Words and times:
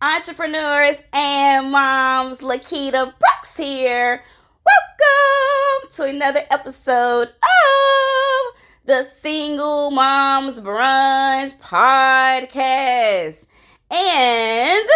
Entrepreneurs 0.00 1.02
and 1.12 1.72
moms. 1.72 2.40
Lakita 2.40 3.12
Brooks 3.18 3.56
here. 3.56 4.22
Welcome 4.64 5.90
to 5.96 6.04
another 6.04 6.42
episode 6.50 7.28
of 7.28 8.60
the 8.84 9.04
Single 9.04 9.90
Moms 9.90 10.60
Brunch 10.60 11.58
Podcast. 11.58 13.44
And 13.90 14.88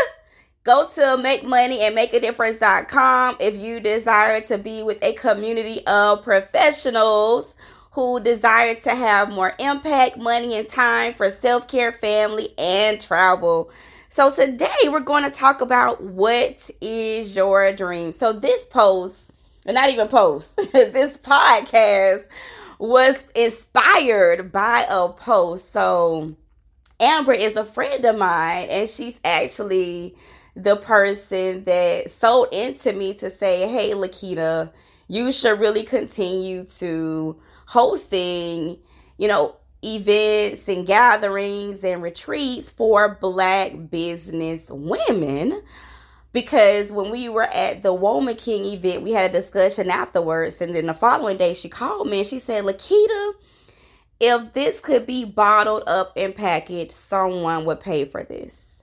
go 0.64 0.88
to 0.94 1.16
make 1.20 1.42
money 1.42 1.80
and 1.80 1.94
make 1.94 2.12
a 2.12 2.20
difference.com 2.20 3.36
if 3.40 3.56
you 3.56 3.80
desire 3.80 4.40
to 4.42 4.58
be 4.58 4.82
with 4.82 5.02
a 5.02 5.14
community 5.14 5.84
of 5.86 6.22
professionals 6.22 7.56
who 7.90 8.20
desire 8.20 8.74
to 8.74 8.90
have 8.90 9.30
more 9.30 9.54
impact, 9.58 10.16
money, 10.16 10.56
and 10.56 10.68
time 10.68 11.12
for 11.12 11.28
self 11.30 11.66
care, 11.68 11.92
family, 11.92 12.50
and 12.56 13.00
travel. 13.00 13.70
So 14.12 14.28
today 14.30 14.68
we're 14.88 15.00
going 15.00 15.24
to 15.24 15.30
talk 15.30 15.62
about 15.62 16.02
what 16.02 16.70
is 16.82 17.34
your 17.34 17.72
dream. 17.72 18.12
So 18.12 18.30
this 18.34 18.66
post, 18.66 19.32
not 19.64 19.88
even 19.88 20.06
post, 20.06 20.54
this 20.72 21.16
podcast 21.16 22.26
was 22.78 23.24
inspired 23.34 24.52
by 24.52 24.84
a 24.90 25.08
post. 25.08 25.72
So 25.72 26.36
Amber 27.00 27.32
is 27.32 27.56
a 27.56 27.64
friend 27.64 28.04
of 28.04 28.18
mine 28.18 28.68
and 28.68 28.86
she's 28.86 29.18
actually 29.24 30.14
the 30.56 30.76
person 30.76 31.64
that 31.64 32.10
sold 32.10 32.48
into 32.52 32.92
me 32.92 33.14
to 33.14 33.30
say, 33.30 33.66
"Hey 33.66 33.92
Lakita, 33.92 34.70
you 35.08 35.32
should 35.32 35.58
really 35.58 35.84
continue 35.84 36.66
to 36.66 37.40
hosting, 37.64 38.76
you 39.16 39.28
know, 39.28 39.56
events 39.82 40.68
and 40.68 40.86
gatherings 40.86 41.82
and 41.84 42.02
retreats 42.02 42.70
for 42.70 43.18
black 43.20 43.72
business 43.90 44.70
women 44.70 45.62
because 46.32 46.92
when 46.92 47.10
we 47.10 47.28
were 47.28 47.48
at 47.54 47.82
the 47.82 47.92
Woman 47.92 48.36
King 48.36 48.64
event, 48.64 49.02
we 49.02 49.12
had 49.12 49.30
a 49.30 49.32
discussion 49.32 49.90
afterwards. 49.90 50.60
And 50.60 50.74
then 50.74 50.86
the 50.86 50.94
following 50.94 51.36
day, 51.36 51.52
she 51.52 51.68
called 51.68 52.08
me 52.08 52.18
and 52.20 52.26
she 52.26 52.38
said, 52.38 52.64
Lakita, 52.64 53.32
if 54.18 54.52
this 54.54 54.80
could 54.80 55.06
be 55.06 55.24
bottled 55.24 55.82
up 55.86 56.12
and 56.16 56.34
packaged, 56.34 56.92
someone 56.92 57.64
would 57.66 57.80
pay 57.80 58.06
for 58.06 58.24
this. 58.24 58.82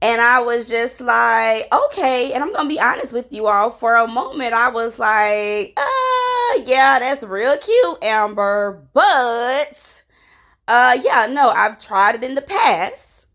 And 0.00 0.20
I 0.20 0.40
was 0.40 0.68
just 0.68 1.00
like, 1.00 1.66
okay. 1.74 2.32
And 2.32 2.44
I'm 2.44 2.52
going 2.52 2.66
to 2.66 2.74
be 2.74 2.78
honest 2.78 3.12
with 3.12 3.32
you 3.32 3.48
all. 3.48 3.70
For 3.70 3.96
a 3.96 4.06
moment, 4.06 4.54
I 4.54 4.68
was 4.68 4.96
like, 4.98 5.72
uh, 5.76 5.97
yeah, 6.66 6.98
that's 6.98 7.24
real 7.24 7.56
cute, 7.56 8.02
Amber. 8.02 8.82
But 8.92 10.02
uh 10.66 10.98
yeah, 11.02 11.26
no, 11.30 11.50
I've 11.50 11.78
tried 11.78 12.16
it 12.16 12.24
in 12.24 12.34
the 12.34 12.42
past. 12.42 13.26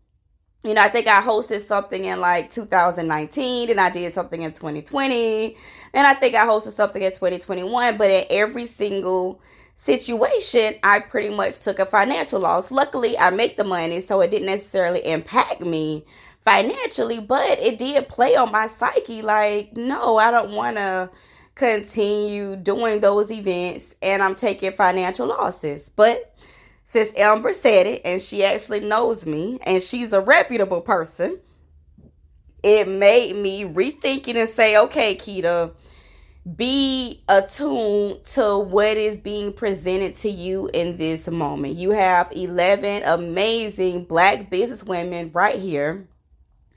You 0.64 0.72
know, 0.72 0.82
I 0.82 0.88
think 0.88 1.06
I 1.06 1.20
hosted 1.20 1.60
something 1.60 2.06
in 2.06 2.20
like 2.20 2.50
2019 2.50 3.70
and 3.70 3.78
I 3.78 3.90
did 3.90 4.14
something 4.14 4.40
in 4.42 4.52
2020. 4.52 5.56
And 5.92 6.06
I 6.06 6.14
think 6.14 6.34
I 6.34 6.46
hosted 6.46 6.72
something 6.72 7.02
in 7.02 7.12
2021, 7.12 7.98
but 7.98 8.10
in 8.10 8.24
every 8.30 8.64
single 8.64 9.42
situation, 9.74 10.74
I 10.82 11.00
pretty 11.00 11.34
much 11.34 11.60
took 11.60 11.78
a 11.80 11.86
financial 11.86 12.40
loss. 12.40 12.70
Luckily, 12.70 13.18
I 13.18 13.28
make 13.30 13.58
the 13.58 13.64
money, 13.64 14.00
so 14.00 14.22
it 14.22 14.30
didn't 14.30 14.46
necessarily 14.46 15.06
impact 15.06 15.60
me 15.60 16.06
financially, 16.40 17.20
but 17.20 17.58
it 17.58 17.78
did 17.78 18.08
play 18.08 18.36
on 18.36 18.52
my 18.52 18.66
psyche 18.66 19.22
like, 19.22 19.76
no, 19.76 20.16
I 20.16 20.30
don't 20.30 20.54
want 20.54 20.76
to 20.76 21.10
continue 21.54 22.56
doing 22.56 23.00
those 23.00 23.30
events 23.30 23.94
and 24.02 24.22
I'm 24.22 24.34
taking 24.34 24.72
financial 24.72 25.28
losses. 25.28 25.90
But 25.90 26.34
since 26.84 27.16
Amber 27.18 27.52
said 27.52 27.86
it 27.86 28.02
and 28.04 28.20
she 28.20 28.44
actually 28.44 28.80
knows 28.80 29.26
me 29.26 29.58
and 29.66 29.82
she's 29.82 30.12
a 30.12 30.20
reputable 30.20 30.80
person, 30.80 31.40
it 32.62 32.88
made 32.88 33.36
me 33.36 33.64
rethinking 33.64 34.36
and 34.36 34.48
say, 34.48 34.78
okay, 34.78 35.14
Keita, 35.14 35.72
be 36.56 37.22
attuned 37.28 38.22
to 38.22 38.58
what 38.58 38.96
is 38.96 39.16
being 39.16 39.52
presented 39.52 40.14
to 40.16 40.30
you 40.30 40.68
in 40.74 40.96
this 40.96 41.28
moment. 41.28 41.76
You 41.76 41.90
have 41.90 42.30
11 42.32 43.02
amazing 43.04 44.04
black 44.04 44.50
businesswomen 44.50 45.34
right 45.34 45.58
here. 45.58 46.06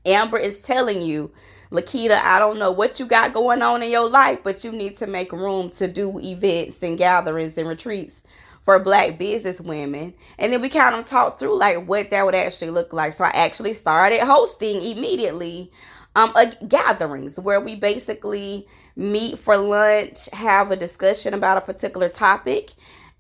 Amber 0.05 0.37
is 0.37 0.61
telling 0.61 1.01
you 1.01 1.31
Lakita, 1.71 2.19
I 2.23 2.39
don't 2.39 2.59
know 2.59 2.71
what 2.71 2.99
you 2.99 3.05
got 3.07 3.33
going 3.33 3.61
on 3.61 3.83
in 3.83 3.91
your 3.91 4.09
life, 4.09 4.39
but 4.43 4.63
you 4.63 4.71
need 4.71 4.97
to 4.97 5.07
make 5.07 5.31
room 5.33 5.69
to 5.71 5.87
do 5.87 6.19
events 6.19 6.81
and 6.83 6.97
gatherings 6.97 7.57
and 7.57 7.67
retreats 7.67 8.23
for 8.61 8.79
black 8.83 9.17
business 9.19 9.61
women. 9.61 10.13
And 10.39 10.53
then 10.53 10.61
we 10.61 10.69
kind 10.69 10.95
of 10.95 11.05
talked 11.05 11.39
through 11.39 11.59
like 11.59 11.85
what 11.87 12.11
that 12.11 12.25
would 12.25 12.35
actually 12.35 12.71
look 12.71 12.93
like. 12.93 13.13
So 13.13 13.25
I 13.25 13.31
actually 13.33 13.73
started 13.73 14.21
hosting 14.21 14.81
immediately 14.83 15.71
um 16.15 16.31
a, 16.35 16.47
gatherings 16.67 17.39
where 17.39 17.61
we 17.61 17.75
basically 17.75 18.67
meet 18.95 19.39
for 19.39 19.57
lunch, 19.57 20.29
have 20.33 20.71
a 20.71 20.75
discussion 20.77 21.33
about 21.33 21.57
a 21.57 21.61
particular 21.61 22.09
topic, 22.09 22.71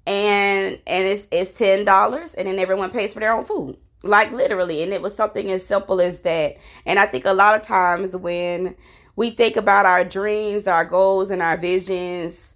and 0.07 0.79
and 0.87 1.07
it's 1.07 1.27
it's 1.31 1.57
ten 1.57 1.85
dollars 1.85 2.35
and 2.35 2.47
then 2.47 2.59
everyone 2.59 2.91
pays 2.91 3.13
for 3.13 3.19
their 3.21 3.35
own 3.35 3.45
food. 3.45 3.77
Like 4.03 4.31
literally. 4.31 4.83
And 4.83 4.93
it 4.93 5.01
was 5.01 5.15
something 5.15 5.49
as 5.51 5.65
simple 5.65 6.01
as 6.01 6.21
that. 6.21 6.57
And 6.85 6.99
I 6.99 7.05
think 7.05 7.25
a 7.25 7.33
lot 7.33 7.55
of 7.55 7.65
times 7.65 8.15
when 8.15 8.75
we 9.15 9.31
think 9.31 9.55
about 9.57 9.85
our 9.85 10.05
dreams, 10.05 10.67
our 10.67 10.85
goals, 10.85 11.31
and 11.31 11.41
our 11.41 11.57
visions, 11.57 12.55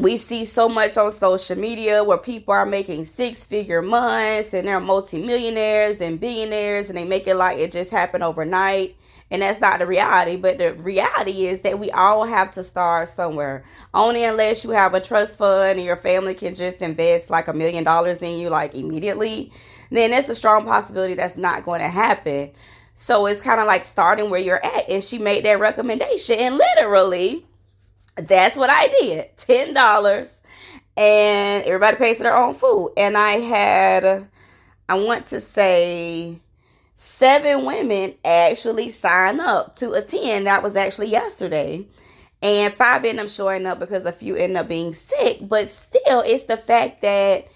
we 0.00 0.16
see 0.16 0.44
so 0.44 0.68
much 0.68 0.96
on 0.96 1.10
social 1.10 1.56
media 1.56 2.04
where 2.04 2.18
people 2.18 2.54
are 2.54 2.66
making 2.66 3.04
six 3.04 3.44
figure 3.44 3.82
months 3.82 4.54
and 4.54 4.68
they're 4.68 4.80
multimillionaires 4.80 6.00
and 6.00 6.20
billionaires 6.20 6.88
and 6.88 6.98
they 6.98 7.04
make 7.04 7.26
it 7.26 7.34
like 7.34 7.58
it 7.58 7.72
just 7.72 7.90
happened 7.90 8.22
overnight. 8.22 8.94
And 9.30 9.42
that's 9.42 9.60
not 9.60 9.78
the 9.78 9.86
reality. 9.86 10.36
But 10.36 10.58
the 10.58 10.74
reality 10.74 11.46
is 11.46 11.62
that 11.62 11.78
we 11.78 11.90
all 11.90 12.24
have 12.24 12.50
to 12.52 12.62
start 12.62 13.08
somewhere. 13.08 13.64
Only 13.92 14.24
unless 14.24 14.64
you 14.64 14.70
have 14.70 14.94
a 14.94 15.00
trust 15.00 15.38
fund 15.38 15.78
and 15.78 15.86
your 15.86 15.96
family 15.96 16.34
can 16.34 16.54
just 16.54 16.80
invest 16.80 17.28
like 17.28 17.48
a 17.48 17.52
million 17.52 17.84
dollars 17.84 18.18
in 18.18 18.36
you 18.36 18.48
like 18.50 18.74
immediately 18.74 19.52
then 19.90 20.12
it's 20.12 20.28
a 20.28 20.34
strong 20.34 20.64
possibility 20.64 21.14
that's 21.14 21.36
not 21.36 21.64
going 21.64 21.80
to 21.80 21.88
happen. 21.88 22.50
So 22.94 23.26
it's 23.26 23.40
kind 23.40 23.60
of 23.60 23.66
like 23.66 23.84
starting 23.84 24.28
where 24.28 24.40
you're 24.40 24.64
at. 24.64 24.88
And 24.88 25.02
she 25.02 25.18
made 25.18 25.44
that 25.44 25.60
recommendation. 25.60 26.36
And 26.38 26.56
literally, 26.56 27.46
that's 28.16 28.56
what 28.56 28.70
I 28.70 28.88
did 28.88 29.36
$10. 29.36 30.34
And 30.96 31.64
everybody 31.64 31.96
pays 31.96 32.18
for 32.18 32.24
their 32.24 32.36
own 32.36 32.54
food. 32.54 32.92
And 32.96 33.16
I 33.16 33.32
had, 33.34 34.28
I 34.88 35.02
want 35.04 35.26
to 35.26 35.40
say, 35.40 36.40
seven 36.94 37.64
women 37.64 38.14
actually 38.24 38.90
sign 38.90 39.38
up 39.38 39.76
to 39.76 39.92
attend. 39.92 40.46
That 40.46 40.64
was 40.64 40.74
actually 40.74 41.10
yesterday. 41.10 41.86
And 42.42 42.74
five 42.74 43.04
end 43.04 43.20
up 43.20 43.28
showing 43.28 43.66
up 43.66 43.78
because 43.78 44.06
a 44.06 44.12
few 44.12 44.34
end 44.34 44.56
up 44.56 44.68
being 44.68 44.92
sick. 44.92 45.38
But 45.40 45.68
still, 45.68 46.22
it's 46.26 46.44
the 46.44 46.56
fact 46.56 47.02
that 47.02 47.46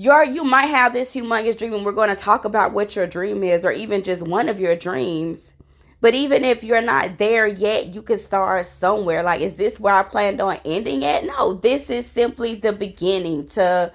your 0.00 0.24
you 0.24 0.44
might 0.44 0.68
have 0.68 0.94
this 0.94 1.14
humongous 1.14 1.58
dream 1.58 1.74
and 1.74 1.84
we're 1.84 1.92
going 1.92 2.08
to 2.08 2.16
talk 2.16 2.46
about 2.46 2.72
what 2.72 2.96
your 2.96 3.06
dream 3.06 3.42
is 3.42 3.66
or 3.66 3.70
even 3.70 4.02
just 4.02 4.22
one 4.22 4.48
of 4.48 4.58
your 4.58 4.74
dreams. 4.74 5.54
But 6.00 6.14
even 6.14 6.42
if 6.42 6.64
you're 6.64 6.80
not 6.80 7.18
there 7.18 7.46
yet 7.46 7.94
you 7.94 8.00
can 8.00 8.16
start 8.16 8.64
somewhere. 8.64 9.22
Like 9.22 9.42
is 9.42 9.56
this 9.56 9.78
where 9.78 9.92
i 9.92 10.02
planned 10.02 10.40
on 10.40 10.56
ending 10.64 11.04
at? 11.04 11.26
No 11.26 11.52
this 11.52 11.90
is 11.90 12.06
simply 12.06 12.54
the 12.54 12.72
beginning 12.72 13.44
to 13.48 13.92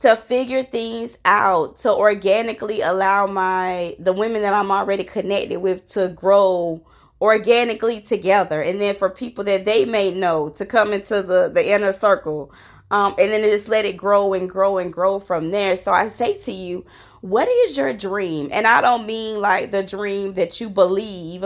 to 0.00 0.16
figure 0.16 0.64
things 0.64 1.18
out 1.24 1.76
to 1.76 1.92
organically 1.92 2.80
allow 2.80 3.28
my 3.28 3.94
the 4.00 4.12
women 4.12 4.42
that 4.42 4.54
i'm 4.54 4.72
already 4.72 5.04
connected 5.04 5.60
with 5.60 5.86
to 5.86 6.08
grow 6.16 6.84
organically 7.20 8.00
together. 8.00 8.60
And 8.60 8.80
then 8.80 8.96
for 8.96 9.08
people 9.08 9.44
that 9.44 9.64
they 9.64 9.84
may 9.84 10.12
know 10.12 10.48
to 10.48 10.66
come 10.66 10.92
into 10.92 11.22
the 11.22 11.48
the 11.48 11.72
inner 11.72 11.92
circle 11.92 12.52
um, 12.94 13.12
and 13.18 13.32
then 13.32 13.42
just 13.42 13.68
let 13.68 13.84
it 13.84 13.96
grow 13.96 14.34
and 14.34 14.48
grow 14.48 14.78
and 14.78 14.92
grow 14.92 15.18
from 15.18 15.50
there. 15.50 15.74
So 15.74 15.90
I 15.90 16.06
say 16.06 16.34
to 16.42 16.52
you, 16.52 16.86
what 17.22 17.48
is 17.48 17.76
your 17.76 17.92
dream? 17.92 18.48
And 18.52 18.68
I 18.68 18.80
don't 18.80 19.04
mean 19.04 19.40
like 19.40 19.72
the 19.72 19.82
dream 19.82 20.34
that 20.34 20.60
you 20.60 20.70
believe 20.70 21.44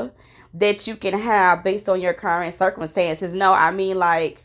that 0.53 0.87
you 0.87 0.95
can 0.95 1.19
have 1.19 1.65
based 1.65 1.89
on 1.89 2.03
your 2.03 2.13
current 2.13 2.53
circumstances. 2.53 3.33
No, 3.33 3.55
I 3.55 3.71
mean 3.71 3.99
like 3.99 4.45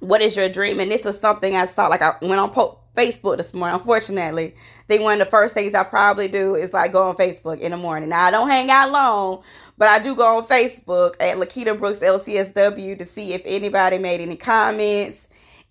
what 0.00 0.20
is 0.20 0.36
your 0.36 0.48
dream? 0.48 0.80
And 0.80 0.90
this 0.90 1.04
was 1.04 1.18
something 1.18 1.54
I 1.54 1.66
saw 1.66 1.86
like 1.86 2.02
I 2.02 2.16
went 2.20 2.40
on 2.40 2.50
po- 2.50 2.80
Facebook 2.96 3.36
this 3.36 3.54
morning. 3.54 3.78
Unfortunately, 3.78 4.56
think 4.88 5.04
one 5.04 5.20
of 5.20 5.26
the 5.26 5.30
first 5.30 5.54
things 5.54 5.74
I 5.74 5.84
probably 5.84 6.26
do 6.26 6.56
is 6.56 6.72
like 6.72 6.90
go 6.90 7.08
on 7.08 7.14
Facebook 7.14 7.60
in 7.60 7.70
the 7.70 7.76
morning. 7.76 8.08
Now 8.08 8.24
I 8.24 8.30
don't 8.32 8.48
hang 8.48 8.68
out 8.68 8.90
long, 8.90 9.44
but 9.78 9.86
I 9.86 10.00
do 10.00 10.16
go 10.16 10.38
on 10.38 10.46
Facebook 10.48 11.14
at 11.20 11.36
Lakita 11.36 11.78
Brooks 11.78 12.00
LCSW 12.00 12.98
to 12.98 13.04
see 13.04 13.32
if 13.32 13.42
anybody 13.44 13.98
made 13.98 14.20
any 14.20 14.36
comments 14.36 15.25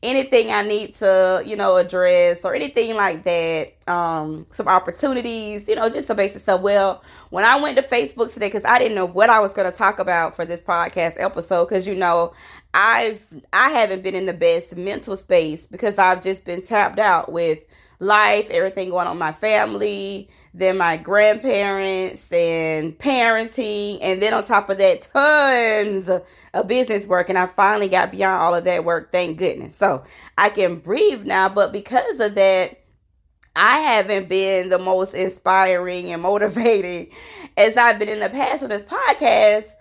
anything 0.06 0.52
I 0.52 0.62
need 0.62 0.94
to, 0.96 1.44
you 1.46 1.56
know, 1.56 1.78
address 1.78 2.46
or 2.46 2.54
anything 2.56 2.96
like 2.96 3.24
that, 3.24 3.74
um, 3.88 4.46
some 4.52 4.68
opportunities, 4.68 5.68
you 5.68 5.76
know, 5.76 5.90
just 5.90 6.08
the 6.08 6.16
basic 6.16 6.42
stuff. 6.44 6.62
Well, 6.62 7.04
when 7.32 7.44
I 7.44 7.60
went 7.62 7.78
to 7.78 7.84
Facebook 7.84 8.34
today, 8.34 8.48
because 8.48 8.66
I 8.66 8.78
didn't 8.80 8.96
know 8.96 9.06
what 9.06 9.30
I 9.30 9.40
was 9.40 9.54
going 9.54 9.70
to 9.70 9.78
talk 9.78 10.00
about 10.00 10.36
for 10.36 10.46
this 10.46 10.64
podcast 10.64 11.16
episode, 11.18 11.66
because 11.66 11.88
you 11.88 11.96
know, 11.96 12.34
I've 12.74 13.26
I 13.52 13.70
haven't 13.72 14.04
been 14.04 14.16
in 14.16 14.26
the 14.26 14.34
best 14.34 14.76
mental 14.78 15.16
space 15.16 15.68
because 15.68 15.98
I've 15.98 16.22
just 16.22 16.46
been 16.46 16.62
tapped 16.62 17.00
out 17.00 17.32
with 17.32 17.66
life, 18.00 18.50
everything 18.50 18.90
going 18.90 19.08
on 19.08 19.18
my 19.18 19.32
family, 19.32 20.30
then 20.54 20.78
my 20.78 20.98
grandparents 20.98 22.32
and 22.32 22.98
parenting, 22.98 24.00
and 24.02 24.22
then 24.22 24.34
on 24.34 24.44
top 24.44 24.70
of 24.70 24.78
that, 24.78 25.02
tons 25.02 26.10
of 26.10 26.68
business 26.68 27.08
work. 27.08 27.30
And 27.30 27.38
I 27.38 27.48
finally 27.48 27.90
got 27.90 28.12
beyond 28.12 28.42
all 28.42 28.56
of 28.56 28.64
that 28.64 28.86
work, 28.86 29.12
thank 29.12 29.38
goodness. 29.38 29.76
So 29.76 30.04
I 30.38 30.50
can 30.50 30.78
breathe 30.78 31.26
now, 31.26 31.50
but 31.50 31.74
because 31.74 32.20
of 32.20 32.36
that, 32.36 32.82
I 33.58 33.80
haven't 33.80 34.28
been 34.28 34.70
the 34.70 34.80
most 34.80 35.14
inspiring 35.14 36.12
and 36.12 36.22
motivating 36.22 37.12
as 37.58 37.78
I've 37.78 38.00
been 38.00 38.10
in 38.10 38.20
the 38.20 38.30
past 38.30 38.64
on 38.64 38.70
this 38.70 38.86
podcast 38.86 39.76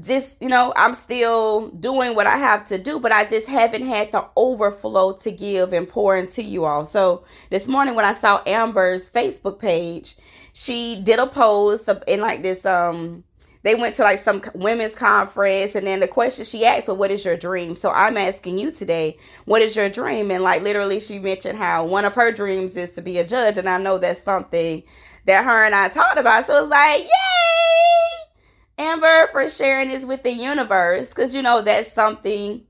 just 0.00 0.40
you 0.42 0.48
know 0.48 0.72
i'm 0.76 0.94
still 0.94 1.68
doing 1.70 2.14
what 2.14 2.26
i 2.26 2.36
have 2.36 2.64
to 2.64 2.78
do 2.78 2.98
but 2.98 3.12
i 3.12 3.24
just 3.24 3.48
haven't 3.48 3.84
had 3.84 4.12
the 4.12 4.28
overflow 4.36 5.12
to 5.12 5.30
give 5.30 5.72
and 5.72 5.88
pour 5.88 6.16
into 6.16 6.42
you 6.42 6.64
all. 6.64 6.84
So 6.84 7.24
this 7.50 7.66
morning 7.68 7.94
when 7.94 8.04
i 8.04 8.12
saw 8.12 8.42
amber's 8.46 9.10
facebook 9.10 9.58
page 9.58 10.16
she 10.52 11.00
did 11.02 11.18
a 11.18 11.26
post 11.26 11.88
in 12.06 12.20
like 12.20 12.42
this 12.42 12.66
um 12.66 13.24
they 13.62 13.74
went 13.74 13.96
to 13.96 14.02
like 14.02 14.18
some 14.18 14.42
women's 14.54 14.94
conference 14.94 15.74
and 15.74 15.86
then 15.86 16.00
the 16.00 16.08
question 16.08 16.44
she 16.44 16.64
asked 16.64 16.88
well 16.88 16.96
what 16.96 17.10
is 17.10 17.24
your 17.24 17.36
dream? 17.36 17.74
So 17.74 17.90
i'm 17.90 18.16
asking 18.16 18.58
you 18.58 18.70
today 18.70 19.16
what 19.44 19.62
is 19.62 19.76
your 19.76 19.88
dream? 19.88 20.30
And 20.30 20.42
like 20.42 20.62
literally 20.62 21.00
she 21.00 21.18
mentioned 21.18 21.58
how 21.58 21.86
one 21.86 22.04
of 22.04 22.14
her 22.14 22.32
dreams 22.32 22.76
is 22.76 22.92
to 22.92 23.02
be 23.02 23.18
a 23.18 23.26
judge 23.26 23.58
and 23.58 23.68
i 23.68 23.78
know 23.78 23.98
that's 23.98 24.22
something 24.22 24.82
that 25.24 25.44
her 25.44 25.64
and 25.64 25.74
i 25.74 25.88
talked 25.88 26.18
about. 26.18 26.44
So 26.44 26.64
it's 26.64 26.70
like 26.70 27.00
yay 27.00 28.15
Amber 28.78 29.28
for 29.28 29.48
sharing 29.48 29.88
this 29.88 30.04
with 30.04 30.22
the 30.22 30.32
universe 30.32 31.08
because 31.08 31.34
you 31.34 31.42
know 31.42 31.62
that's 31.62 31.92
something 31.92 32.62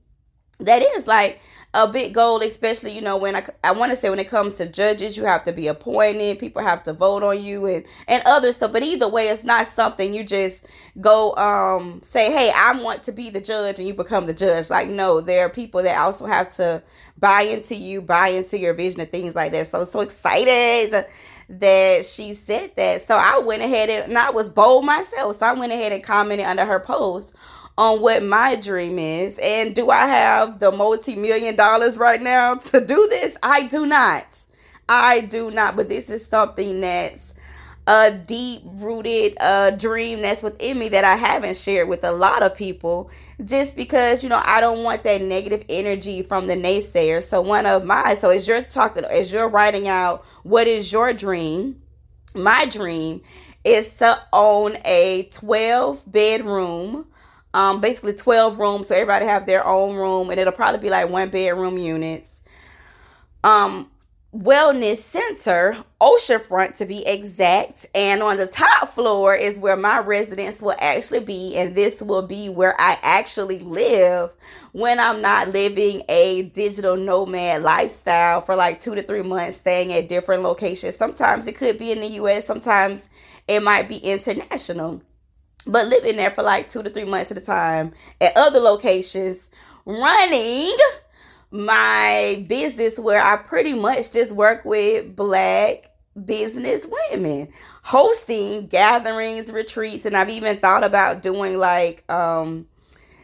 that 0.59 0.81
is 0.81 1.07
like 1.07 1.41
a 1.73 1.87
big 1.87 2.13
goal, 2.13 2.41
especially 2.41 2.91
you 2.95 3.01
know 3.01 3.17
when 3.17 3.35
I, 3.35 3.45
I 3.63 3.71
want 3.71 3.91
to 3.91 3.95
say 3.95 4.09
when 4.09 4.19
it 4.19 4.29
comes 4.29 4.55
to 4.55 4.65
judges, 4.65 5.17
you 5.17 5.25
have 5.25 5.43
to 5.43 5.51
be 5.53 5.67
appointed, 5.67 6.39
people 6.39 6.61
have 6.63 6.81
to 6.83 6.93
vote 6.93 7.23
on 7.23 7.41
you 7.43 7.65
and 7.65 7.85
and 8.07 8.23
other 8.25 8.51
stuff. 8.53 8.71
But 8.71 8.83
either 8.83 9.07
way, 9.09 9.27
it's 9.27 9.43
not 9.43 9.67
something 9.67 10.13
you 10.13 10.23
just 10.23 10.65
go 11.01 11.35
um 11.35 12.01
say, 12.01 12.31
hey, 12.31 12.51
I 12.55 12.81
want 12.81 13.03
to 13.03 13.11
be 13.11 13.29
the 13.29 13.41
judge, 13.41 13.79
and 13.79 13.87
you 13.87 13.93
become 13.93 14.25
the 14.25 14.33
judge. 14.33 14.69
Like 14.69 14.89
no, 14.89 15.21
there 15.21 15.45
are 15.45 15.49
people 15.49 15.83
that 15.83 15.99
also 15.99 16.25
have 16.25 16.49
to 16.55 16.81
buy 17.17 17.41
into 17.41 17.75
you, 17.75 18.01
buy 18.01 18.29
into 18.29 18.57
your 18.57 18.73
vision 18.73 19.01
and 19.01 19.11
things 19.11 19.35
like 19.35 19.51
that. 19.51 19.67
So 19.67 19.85
so 19.85 19.99
excited 20.01 21.05
that 21.49 22.05
she 22.05 22.33
said 22.33 22.71
that. 22.75 23.05
So 23.07 23.15
I 23.15 23.39
went 23.39 23.61
ahead 23.61 23.89
and, 23.89 24.09
and 24.09 24.17
I 24.17 24.31
was 24.31 24.49
bold 24.49 24.85
myself. 24.85 25.39
So 25.39 25.45
I 25.45 25.53
went 25.53 25.71
ahead 25.71 25.91
and 25.91 26.03
commented 26.03 26.45
under 26.45 26.65
her 26.65 26.79
post 26.79 27.33
on 27.77 28.01
what 28.01 28.23
my 28.23 28.55
dream 28.55 28.99
is. 28.99 29.39
And 29.41 29.75
do 29.75 29.89
I 29.89 30.07
have 30.07 30.59
the 30.59 30.71
multi 30.71 31.15
million 31.15 31.55
dollars 31.55 31.97
right 31.97 32.21
now 32.21 32.55
to 32.55 32.83
do 32.83 33.07
this? 33.09 33.37
I 33.43 33.63
do 33.67 33.85
not. 33.85 34.37
I 34.89 35.21
do 35.21 35.51
not. 35.51 35.75
But 35.75 35.89
this 35.89 36.09
is 36.09 36.25
something 36.25 36.81
that's 36.81 37.26
a 37.87 38.11
deep 38.11 38.61
rooted 38.65 39.37
uh, 39.39 39.71
dream 39.71 40.21
that's 40.21 40.43
within 40.43 40.77
me 40.77 40.89
that 40.89 41.05
I 41.05 41.15
haven't 41.15 41.55
shared 41.55 41.87
with 41.87 42.03
a 42.03 42.11
lot 42.11 42.43
of 42.43 42.53
people 42.53 43.09
just 43.45 43.77
because, 43.77 44.23
you 44.23 44.29
know, 44.29 44.41
I 44.43 44.59
don't 44.59 44.83
want 44.83 45.03
that 45.03 45.21
negative 45.21 45.63
energy 45.69 46.21
from 46.21 46.47
the 46.47 46.55
naysayers. 46.55 47.23
So, 47.23 47.41
one 47.41 47.65
of 47.65 47.85
my, 47.85 48.15
so 48.15 48.29
as 48.29 48.45
you're 48.45 48.61
talking, 48.61 49.05
as 49.05 49.31
you're 49.31 49.49
writing 49.49 49.87
out 49.87 50.25
what 50.43 50.67
is 50.67 50.91
your 50.91 51.13
dream, 51.13 51.81
my 52.35 52.65
dream 52.65 53.21
is 53.63 53.93
to 53.95 54.21
own 54.33 54.77
a 54.83 55.27
12 55.31 56.03
bedroom 56.11 57.07
um 57.53 57.81
basically 57.81 58.13
12 58.13 58.59
rooms 58.59 58.87
so 58.87 58.95
everybody 58.95 59.25
have 59.25 59.45
their 59.45 59.65
own 59.65 59.95
room 59.95 60.29
and 60.29 60.39
it'll 60.39 60.53
probably 60.53 60.79
be 60.79 60.89
like 60.89 61.09
one 61.09 61.29
bedroom 61.29 61.77
units 61.77 62.41
um 63.43 63.89
wellness 64.37 64.97
center, 64.97 65.75
oceanfront 65.99 66.77
to 66.77 66.85
be 66.85 67.05
exact. 67.07 67.87
And 67.95 68.21
on 68.21 68.37
the 68.37 68.45
top 68.45 68.89
floor 68.89 69.33
is 69.35 69.57
where 69.57 69.75
my 69.75 69.99
residence 69.99 70.61
will 70.61 70.75
actually 70.79 71.21
be. 71.21 71.55
And 71.55 71.75
this 71.75 72.01
will 72.01 72.21
be 72.21 72.49
where 72.49 72.75
I 72.77 72.97
actually 73.01 73.59
live 73.59 74.33
when 74.73 74.99
I'm 74.99 75.21
not 75.21 75.49
living 75.49 76.03
a 76.07 76.43
digital 76.43 76.95
nomad 76.95 77.63
lifestyle 77.63 78.41
for 78.41 78.55
like 78.55 78.79
two 78.79 78.95
to 78.95 79.01
three 79.01 79.23
months, 79.23 79.57
staying 79.57 79.91
at 79.93 80.09
different 80.09 80.43
locations. 80.43 80.95
Sometimes 80.95 81.47
it 81.47 81.55
could 81.55 81.77
be 81.77 81.91
in 81.91 82.01
the 82.01 82.11
US, 82.21 82.45
sometimes 82.45 83.09
it 83.47 83.63
might 83.63 83.89
be 83.89 83.97
international. 83.97 85.01
But 85.65 85.87
living 85.87 86.15
there 86.15 86.31
for 86.31 86.43
like 86.43 86.67
two 86.67 86.83
to 86.83 86.89
three 86.89 87.05
months 87.05 87.31
at 87.31 87.37
a 87.37 87.41
time 87.41 87.91
at 88.21 88.37
other 88.37 88.59
locations, 88.59 89.49
running 89.85 90.77
my 91.51 92.45
business 92.47 92.97
where 92.99 93.21
I 93.21 93.37
pretty 93.37 93.73
much 93.73 94.11
just 94.11 94.31
work 94.31 94.65
with 94.65 95.15
black 95.15 95.91
business 96.25 96.87
women. 97.11 97.49
Hosting 97.83 98.67
gatherings, 98.67 99.51
retreats, 99.51 100.05
and 100.05 100.15
I've 100.15 100.29
even 100.29 100.57
thought 100.57 100.83
about 100.83 101.21
doing 101.21 101.57
like 101.57 102.03
um 102.11 102.67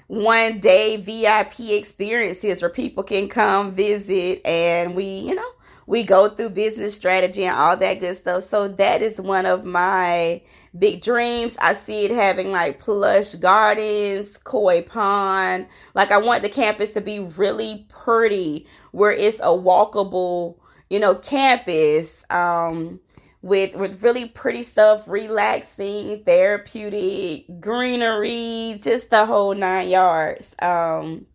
one 0.08 0.60
day 0.60 0.98
VIP 0.98 1.72
experiences 1.72 2.62
where 2.62 2.70
people 2.70 3.04
can 3.04 3.28
come 3.28 3.72
visit 3.72 4.46
and 4.46 4.96
we, 4.96 5.06
you 5.06 5.34
know, 5.34 5.53
we 5.88 6.04
go 6.04 6.30
through 6.30 6.50
business 6.52 6.96
strategy 6.96 7.44
and 7.44 7.56
all 7.56 7.78
that 7.78 8.00
good 8.00 8.16
stuff. 8.16 8.44
So 8.44 8.68
that 8.68 9.02
is 9.02 9.20
one 9.20 9.46
of 9.46 9.66
my 9.66 10.42
big 10.78 11.02
dreams. 11.02 11.58
I 11.62 11.74
see 11.74 12.06
it 12.06 12.12
having 12.12 12.52
like 12.52 12.80
plush 12.80 13.36
gardens, 13.36 14.38
koi 14.38 14.82
pond. 14.82 15.68
Like 15.94 16.12
I 16.12 16.18
want 16.18 16.44
the 16.44 16.50
campus 16.50 16.92
to 16.92 17.02
be 17.02 17.20
really 17.20 17.86
pretty 17.90 18.68
where 18.92 19.12
it's 19.12 19.40
a 19.40 19.54
walkable, 19.54 20.58
you 20.90 21.00
know, 21.00 21.16
campus. 21.16 22.24
Um 22.30 23.00
with 23.42 23.76
with 23.76 24.02
really 24.02 24.26
pretty 24.26 24.64
stuff, 24.64 25.08
relaxing, 25.08 26.24
therapeutic, 26.24 27.60
greenery, 27.60 28.80
just 28.82 29.10
the 29.10 29.26
whole 29.26 29.54
nine 29.54 29.90
yards. 29.90 30.56
Um 30.60 31.26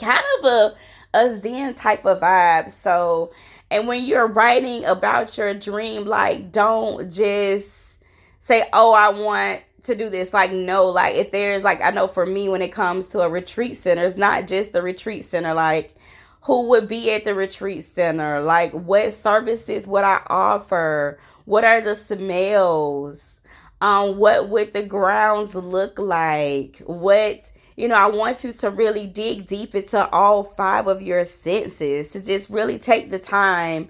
kind 0.00 0.24
of 0.40 0.44
a 0.44 0.74
a 1.14 1.38
zen 1.40 1.74
type 1.74 2.04
of 2.06 2.20
vibe. 2.20 2.70
So 2.70 3.32
and 3.72 3.88
when 3.88 4.04
you're 4.04 4.28
writing 4.28 4.84
about 4.84 5.36
your 5.38 5.54
dream, 5.54 6.06
like 6.06 6.52
don't 6.52 7.10
just 7.10 7.98
say, 8.40 8.64
"Oh, 8.72 8.92
I 8.92 9.10
want 9.10 9.62
to 9.84 9.94
do 9.94 10.10
this." 10.10 10.32
Like 10.32 10.52
no, 10.52 10.86
like 10.86 11.16
if 11.16 11.32
there's 11.32 11.62
like 11.62 11.80
I 11.82 11.90
know 11.90 12.06
for 12.06 12.26
me 12.26 12.48
when 12.48 12.62
it 12.62 12.72
comes 12.72 13.08
to 13.08 13.20
a 13.20 13.28
retreat 13.28 13.76
center, 13.76 14.04
it's 14.04 14.16
not 14.16 14.46
just 14.46 14.72
the 14.72 14.82
retreat 14.82 15.24
center 15.24 15.54
like 15.54 15.94
who 16.42 16.70
would 16.70 16.88
be 16.88 17.12
at 17.14 17.24
the 17.24 17.34
retreat 17.34 17.84
center, 17.84 18.40
like 18.40 18.72
what 18.72 19.12
services 19.12 19.86
would 19.86 20.04
I 20.04 20.22
offer? 20.28 21.18
What 21.44 21.64
are 21.64 21.80
the 21.80 21.94
smells? 21.94 23.40
Um, 23.80 24.18
what 24.18 24.48
would 24.48 24.72
the 24.72 24.82
grounds 24.82 25.54
look 25.54 25.98
like? 25.98 26.78
What 26.86 27.50
you 27.82 27.88
know, 27.88 27.96
I 27.96 28.06
want 28.06 28.44
you 28.44 28.52
to 28.52 28.70
really 28.70 29.08
dig 29.08 29.46
deep 29.46 29.74
into 29.74 30.08
all 30.10 30.44
five 30.44 30.86
of 30.86 31.02
your 31.02 31.24
senses 31.24 32.10
to 32.10 32.22
just 32.22 32.48
really 32.48 32.78
take 32.78 33.10
the 33.10 33.18
time 33.18 33.88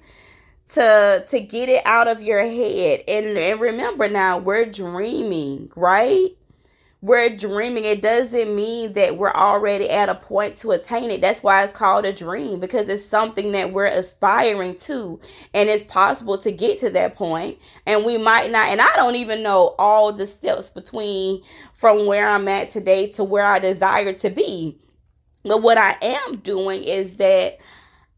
to 0.69 1.23
to 1.29 1.41
get 1.41 1.69
it 1.69 1.83
out 1.85 2.09
of 2.09 2.23
your 2.23 2.41
head. 2.41 3.05
And, 3.07 3.37
and 3.37 3.61
remember 3.61 4.09
now, 4.09 4.39
we're 4.39 4.65
dreaming, 4.65 5.71
right? 5.77 6.31
We're 7.03 7.29
dreaming, 7.31 7.85
it 7.85 8.01
doesn't 8.01 8.55
mean 8.55 8.93
that 8.93 9.19
we're 9.19 9.33
already 9.33 9.91
at 9.91 10.09
a 10.09 10.15
point 10.15 10.55
to 10.59 10.71
attain 10.71 11.11
it. 11.11 11.21
That's 11.21 11.43
why 11.43 11.65
it's 11.65 11.73
called 11.73 12.07
a 12.07 12.13
dream 12.13 12.61
because 12.61 12.89
it's 12.89 13.05
something 13.05 13.51
that 13.53 13.73
we're 13.73 13.87
aspiring 13.87 14.77
to, 14.77 15.21
and 15.53 15.69
it's 15.69 15.83
possible 15.83 16.39
to 16.39 16.53
get 16.53 16.79
to 16.81 16.91
that 16.91 17.17
point. 17.17 17.59
And 17.87 18.05
we 18.05 18.19
might 18.19 18.53
not, 18.53 18.69
and 18.69 18.81
I 18.81 18.91
don't 18.95 19.17
even 19.17 19.43
know 19.43 19.75
all 19.81 20.13
the 20.13 20.27
steps 20.27 20.71
between 20.71 21.43
from 21.75 22.07
where 22.07 22.29
I'm 22.29 22.47
at 22.47 22.71
today 22.71 23.09
to 23.09 23.25
where 23.25 23.45
I 23.45 23.59
desire 23.59 24.13
to 24.13 24.31
be. 24.31 24.79
But 25.43 25.61
what 25.61 25.79
I 25.79 25.97
am 26.01 26.37
doing 26.39 26.85
is 26.85 27.17
that 27.17 27.59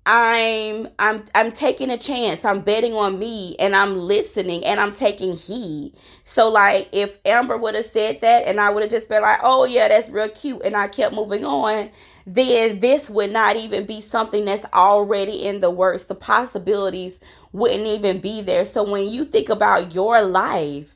I'm 0.07 0.89
I'm 0.99 1.25
I'm 1.35 1.51
taking 1.51 1.91
a 1.91 1.97
chance. 1.97 2.45
I'm 2.45 2.61
betting 2.61 2.93
on 2.95 3.19
me 3.19 3.57
and 3.59 3.75
I'm 3.75 3.97
listening 3.97 4.65
and 4.65 4.79
I'm 4.79 4.93
taking 4.93 5.35
heed. 5.37 5.95
So 6.25 6.51
like 6.51 6.91
if 6.93 7.19
Amber 7.25 7.57
would 7.57 7.75
have 7.75 7.87
said 7.87 8.21
that 8.21 8.47
and 8.47 8.61
I 8.61 8.71
would 8.71 8.83
have 8.83 8.91
just 8.91 9.09
been 9.09 9.23
like, 9.23 9.41
"Oh 9.43 9.65
yeah, 9.65 9.89
that's 9.89 10.11
real 10.11 10.29
cute," 10.29 10.63
and 10.63 10.77
I 10.77 10.89
kept 10.89 11.15
moving 11.15 11.45
on, 11.47 11.91
then 12.27 12.81
this 12.81 13.09
would 13.09 13.33
not 13.33 13.57
even 13.57 13.87
be 13.87 14.03
something 14.03 14.45
that's 14.45 14.67
already 14.75 15.43
in 15.45 15.61
the 15.61 15.71
works. 15.71 16.05
The 16.05 16.15
possibilities 16.15 17.19
wouldn't 17.53 17.87
even 17.87 18.21
be 18.21 18.43
there. 18.43 18.67
So 18.67 18.83
when 18.89 19.09
you 19.09 19.25
think 19.25 19.49
about 19.49 19.95
your 19.95 20.23
life, 20.23 20.94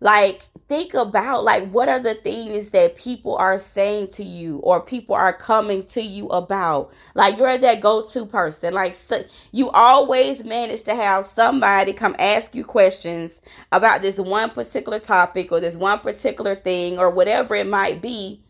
like 0.00 0.42
think 0.66 0.94
about 0.94 1.44
like 1.44 1.68
what 1.70 1.88
are 1.88 2.00
the 2.00 2.14
things 2.14 2.70
that 2.70 2.96
people 2.96 3.36
are 3.36 3.58
saying 3.58 4.08
to 4.08 4.24
you 4.24 4.56
or 4.58 4.80
people 4.80 5.14
are 5.14 5.32
coming 5.32 5.82
to 5.84 6.00
you 6.00 6.28
about? 6.28 6.90
Like 7.14 7.36
you're 7.36 7.58
that 7.58 7.82
go-to 7.82 8.24
person. 8.24 8.72
Like 8.72 8.94
so, 8.94 9.22
you 9.52 9.68
always 9.70 10.42
manage 10.42 10.84
to 10.84 10.94
have 10.94 11.26
somebody 11.26 11.92
come 11.92 12.16
ask 12.18 12.54
you 12.54 12.64
questions 12.64 13.42
about 13.72 14.00
this 14.00 14.18
one 14.18 14.50
particular 14.50 14.98
topic 14.98 15.52
or 15.52 15.60
this 15.60 15.76
one 15.76 15.98
particular 15.98 16.54
thing 16.54 16.98
or 16.98 17.10
whatever 17.10 17.54
it 17.54 17.66
might 17.66 18.00
be. 18.00 18.42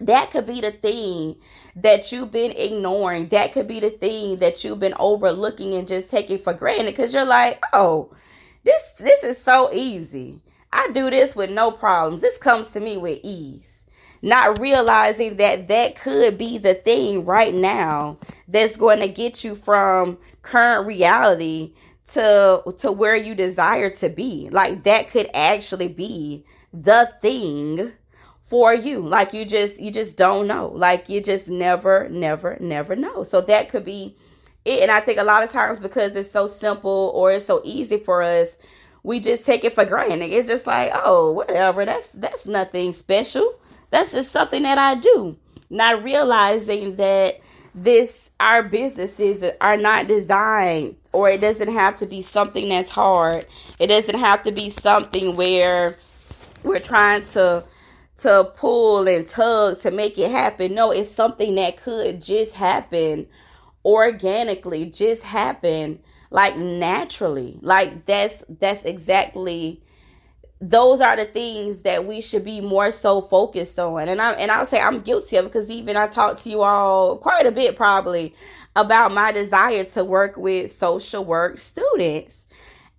That 0.00 0.30
could 0.32 0.44
be 0.44 0.60
the 0.60 0.72
thing 0.72 1.36
that 1.76 2.12
you've 2.12 2.32
been 2.32 2.50
ignoring. 2.50 3.28
That 3.28 3.52
could 3.52 3.68
be 3.68 3.80
the 3.80 3.90
thing 3.90 4.40
that 4.40 4.64
you've 4.64 4.80
been 4.80 4.94
overlooking 4.98 5.72
and 5.74 5.88
just 5.88 6.10
taking 6.10 6.36
for 6.36 6.52
granted 6.52 6.86
because 6.86 7.14
you're 7.14 7.24
like 7.24 7.62
oh 7.72 8.10
this 8.64 8.92
this 8.98 9.22
is 9.22 9.38
so 9.40 9.70
easy 9.72 10.40
I 10.74 10.88
do 10.92 11.08
this 11.08 11.36
with 11.36 11.50
no 11.50 11.70
problems. 11.70 12.20
This 12.20 12.36
comes 12.36 12.66
to 12.68 12.80
me 12.80 12.96
with 12.96 13.20
ease. 13.22 13.84
Not 14.22 14.58
realizing 14.58 15.36
that 15.36 15.68
that 15.68 15.96
could 15.96 16.36
be 16.36 16.58
the 16.58 16.74
thing 16.74 17.24
right 17.24 17.54
now 17.54 18.18
that's 18.48 18.76
going 18.76 19.00
to 19.00 19.08
get 19.08 19.44
you 19.44 19.54
from 19.54 20.18
current 20.42 20.86
reality 20.86 21.74
to 22.12 22.62
to 22.78 22.90
where 22.90 23.16
you 23.16 23.34
desire 23.34 23.90
to 23.90 24.08
be. 24.08 24.48
Like 24.50 24.82
that 24.82 25.10
could 25.10 25.28
actually 25.32 25.88
be 25.88 26.44
the 26.72 27.12
thing 27.22 27.92
for 28.42 28.74
you. 28.74 29.00
Like 29.00 29.32
you 29.32 29.44
just 29.44 29.80
you 29.80 29.92
just 29.92 30.16
don't 30.16 30.48
know. 30.48 30.72
Like 30.74 31.08
you 31.08 31.20
just 31.20 31.48
never 31.48 32.08
never 32.08 32.56
never 32.60 32.96
know. 32.96 33.22
So 33.22 33.40
that 33.42 33.68
could 33.68 33.84
be 33.84 34.16
it. 34.64 34.80
And 34.80 34.90
I 34.90 35.00
think 35.00 35.20
a 35.20 35.24
lot 35.24 35.44
of 35.44 35.52
times 35.52 35.80
because 35.80 36.16
it's 36.16 36.30
so 36.30 36.46
simple 36.46 37.12
or 37.14 37.30
it's 37.32 37.44
so 37.44 37.60
easy 37.62 37.98
for 37.98 38.22
us 38.22 38.56
we 39.04 39.20
just 39.20 39.44
take 39.44 39.62
it 39.64 39.74
for 39.74 39.84
granted. 39.84 40.32
It's 40.32 40.48
just 40.48 40.66
like, 40.66 40.90
oh, 40.94 41.30
whatever. 41.30 41.84
That's 41.84 42.08
that's 42.08 42.46
nothing 42.46 42.92
special. 42.92 43.54
That's 43.90 44.12
just 44.12 44.32
something 44.32 44.64
that 44.64 44.78
I 44.78 44.96
do. 44.96 45.36
Not 45.70 46.02
realizing 46.02 46.96
that 46.96 47.38
this 47.74 48.30
our 48.40 48.62
businesses 48.62 49.44
are 49.60 49.76
not 49.76 50.08
designed 50.08 50.96
or 51.12 51.30
it 51.30 51.40
doesn't 51.40 51.72
have 51.72 51.96
to 51.98 52.06
be 52.06 52.22
something 52.22 52.68
that's 52.68 52.90
hard. 52.90 53.46
It 53.78 53.86
doesn't 53.86 54.18
have 54.18 54.42
to 54.44 54.52
be 54.52 54.70
something 54.70 55.36
where 55.36 55.96
we're 56.64 56.80
trying 56.80 57.24
to 57.26 57.62
to 58.16 58.52
pull 58.56 59.06
and 59.06 59.26
tug 59.28 59.78
to 59.80 59.90
make 59.90 60.18
it 60.18 60.30
happen. 60.30 60.74
No, 60.74 60.92
it's 60.92 61.10
something 61.10 61.54
that 61.56 61.76
could 61.76 62.22
just 62.22 62.54
happen 62.54 63.26
organically, 63.84 64.86
just 64.86 65.22
happen 65.22 66.00
like 66.30 66.56
naturally. 66.56 67.58
Like 67.62 68.06
that's 68.06 68.44
that's 68.48 68.82
exactly 68.84 69.82
those 70.60 71.00
are 71.00 71.16
the 71.16 71.24
things 71.24 71.82
that 71.82 72.06
we 72.06 72.20
should 72.20 72.44
be 72.44 72.60
more 72.60 72.90
so 72.90 73.20
focused 73.20 73.78
on. 73.78 74.08
And 74.08 74.20
I 74.20 74.32
and 74.32 74.50
I'll 74.50 74.66
say 74.66 74.80
I'm 74.80 75.00
guilty 75.00 75.36
of 75.36 75.44
because 75.44 75.70
even 75.70 75.96
I 75.96 76.06
talked 76.06 76.42
to 76.44 76.50
you 76.50 76.62
all 76.62 77.18
quite 77.18 77.46
a 77.46 77.52
bit 77.52 77.76
probably 77.76 78.34
about 78.76 79.12
my 79.12 79.32
desire 79.32 79.84
to 79.84 80.04
work 80.04 80.36
with 80.36 80.70
social 80.70 81.24
work 81.24 81.58
students. 81.58 82.46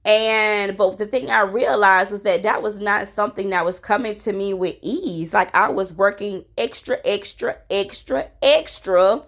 And 0.05 0.77
but 0.77 0.97
the 0.99 1.07
thing 1.07 1.31
I 1.31 1.41
realized 1.41 2.11
was 2.11 2.21
that 2.21 2.43
that 2.43 2.61
was 2.61 2.79
not 2.79 3.07
something 3.07 3.49
that 3.49 3.65
was 3.65 3.79
coming 3.79 4.15
to 4.19 4.33
me 4.33 4.53
with 4.53 4.77
ease. 4.81 5.33
Like 5.33 5.53
I 5.55 5.69
was 5.69 5.91
working 5.93 6.45
extra, 6.57 6.97
extra, 7.03 7.57
extra, 7.71 8.27
extra 8.43 9.23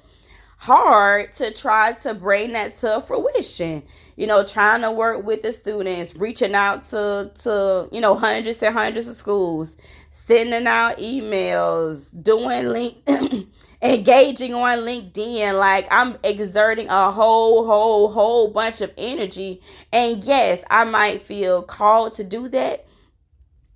hard 0.58 1.34
to 1.34 1.52
try 1.52 1.94
to 1.94 2.14
bring 2.14 2.54
that 2.54 2.76
to 2.76 3.02
fruition. 3.02 3.84
You 4.16 4.26
know, 4.26 4.44
trying 4.44 4.82
to 4.82 4.92
work 4.92 5.24
with 5.24 5.44
the 5.44 5.52
students, 5.52 6.16
reaching 6.16 6.56
out 6.56 6.84
to 6.86 7.32
to 7.44 7.88
you 7.92 8.02
know 8.02 8.16
hundreds 8.16 8.62
and 8.64 8.74
hundreds 8.74 9.08
of 9.08 9.16
schools, 9.16 9.78
sending 10.10 10.68
out 10.68 10.98
emails, 10.98 12.12
doing 12.24 12.68
link 12.68 12.98
engaging 13.82 14.54
on 14.54 14.80
LinkedIn. 14.80 15.58
Like 15.60 15.88
I'm 15.92 16.18
exerting 16.24 16.88
a 16.90 17.12
whole, 17.12 17.66
whole, 17.66 18.10
whole 18.10 18.50
bunch 18.50 18.82
of 18.82 18.92
energy. 18.98 19.62
And 19.94 20.24
yes, 20.24 20.64
I 20.70 20.84
might 20.84 21.22
feel 21.22 21.62
called 21.62 22.14
to 22.14 22.24
do 22.24 22.48
that. 22.50 22.86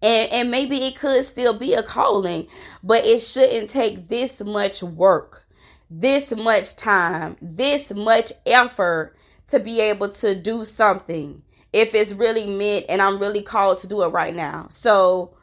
And, 0.01 0.31
and 0.31 0.51
maybe 0.51 0.77
it 0.77 0.95
could 0.95 1.23
still 1.23 1.57
be 1.57 1.75
a 1.75 1.83
calling, 1.83 2.47
but 2.83 3.05
it 3.05 3.19
shouldn't 3.19 3.69
take 3.69 4.07
this 4.07 4.41
much 4.41 4.81
work 4.81 5.47
this 5.91 6.31
much 6.31 6.77
time, 6.77 7.35
this 7.41 7.93
much 7.93 8.31
effort 8.45 9.13
to 9.47 9.59
be 9.59 9.81
able 9.81 10.07
to 10.07 10.33
do 10.33 10.63
something 10.63 11.41
if 11.73 11.93
it's 11.93 12.13
really 12.13 12.47
meant 12.47 12.85
and 12.87 13.01
I'm 13.01 13.19
really 13.19 13.41
called 13.41 13.79
to 13.81 13.87
do 13.87 14.01
it 14.03 14.07
right 14.07 14.33
now. 14.33 14.67
So, 14.69 15.35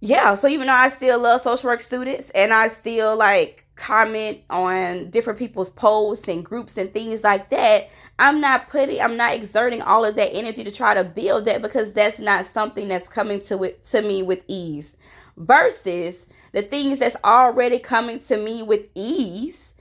yeah, 0.00 0.34
so 0.34 0.48
even 0.48 0.66
though 0.66 0.72
I 0.72 0.88
still 0.88 1.18
love 1.18 1.42
social 1.42 1.68
work 1.68 1.80
students 1.80 2.30
and 2.30 2.52
I 2.52 2.68
still 2.68 3.16
like 3.16 3.66
comment 3.76 4.38
on 4.48 5.10
different 5.10 5.38
people's 5.38 5.70
posts 5.70 6.28
and 6.28 6.44
groups 6.44 6.78
and 6.78 6.92
things 6.92 7.22
like 7.22 7.50
that, 7.50 7.90
I'm 8.18 8.40
not 8.40 8.68
putting 8.68 9.02
I'm 9.02 9.18
not 9.18 9.34
exerting 9.34 9.82
all 9.82 10.06
of 10.06 10.16
that 10.16 10.30
energy 10.32 10.64
to 10.64 10.72
try 10.72 10.94
to 10.94 11.04
build 11.04 11.44
that 11.44 11.60
because 11.60 11.92
that's 11.92 12.20
not 12.20 12.46
something 12.46 12.88
that's 12.88 13.08
coming 13.08 13.40
to 13.42 13.64
it 13.64 13.84
to 13.84 14.00
me 14.00 14.22
with 14.22 14.44
ease. 14.48 14.96
Versus 15.36 16.26
the 16.52 16.62
things 16.62 16.98
that's 16.98 17.16
already 17.24 17.78
coming 17.78 18.20
to 18.20 18.36
me 18.36 18.62
with 18.62 18.88
ease 18.94 19.74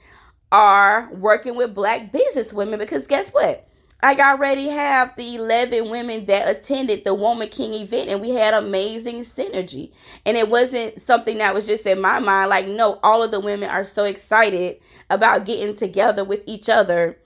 are 0.52 1.10
working 1.14 1.56
with 1.56 1.74
black 1.74 2.12
business 2.12 2.54
women 2.54 2.80
because 2.80 3.08
guess 3.08 3.32
what? 3.32 3.68
I 4.04 4.16
already 4.16 4.68
have 4.68 5.16
the 5.16 5.36
11 5.36 5.90
women 5.90 6.26
that 6.26 6.50
attended 6.50 7.04
the 7.04 7.14
Woman 7.14 7.50
King 7.50 7.74
event 7.74 8.10
and 8.10 8.20
we 8.20 8.32
had 8.32 8.56
amazing 8.56 9.20
synergy. 9.20 9.92
And 10.26 10.36
it 10.36 10.50
wasn't 10.50 11.00
something 11.00 11.38
that 11.38 11.54
was 11.54 11.68
just 11.68 11.86
in 11.86 12.02
my 12.02 12.18
mind 12.20 12.50
like 12.50 12.68
no, 12.68 13.00
all 13.04 13.22
of 13.22 13.30
the 13.30 13.40
women 13.40 13.70
are 13.70 13.84
so 13.84 14.06
excited 14.06 14.78
about 15.12 15.46
getting 15.46 15.76
together 15.76 16.24
with 16.24 16.44
each 16.48 16.68
other 16.68 17.20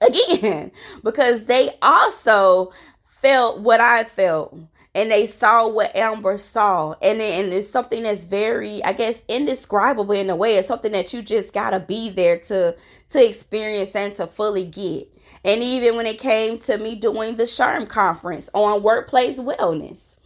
again 0.06 0.72
because 1.02 1.44
they 1.44 1.70
also 1.80 2.72
felt 3.04 3.60
what 3.60 3.80
I 3.80 4.04
felt 4.04 4.56
and 4.94 5.10
they 5.10 5.26
saw 5.26 5.68
what 5.68 5.94
Amber 5.94 6.36
saw. 6.36 6.92
And, 7.02 7.20
and 7.20 7.52
it's 7.52 7.70
something 7.70 8.02
that's 8.02 8.24
very, 8.24 8.84
I 8.84 8.92
guess, 8.92 9.22
indescribable 9.28 10.14
in 10.14 10.30
a 10.30 10.36
way. 10.36 10.56
It's 10.56 10.68
something 10.68 10.92
that 10.92 11.12
you 11.12 11.22
just 11.22 11.52
gotta 11.52 11.80
be 11.80 12.10
there 12.10 12.38
to 12.38 12.76
to 13.10 13.28
experience 13.28 13.94
and 13.94 14.14
to 14.16 14.26
fully 14.26 14.64
get. 14.64 15.12
And 15.44 15.62
even 15.62 15.96
when 15.96 16.06
it 16.06 16.18
came 16.18 16.58
to 16.60 16.78
me 16.78 16.96
doing 16.96 17.36
the 17.36 17.44
SHRM 17.44 17.88
conference 17.88 18.50
on 18.52 18.82
workplace 18.82 19.38
wellness, 19.38 20.18